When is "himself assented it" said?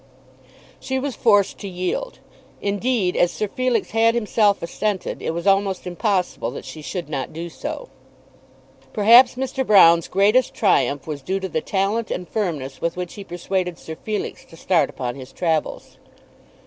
4.15-5.29